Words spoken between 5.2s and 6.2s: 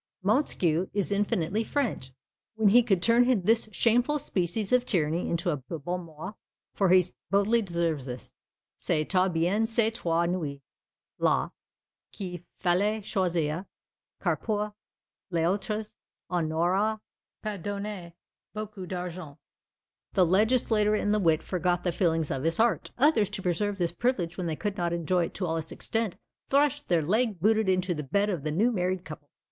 into a bon